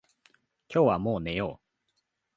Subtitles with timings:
[0.67, 1.65] 今日はもう寝よう。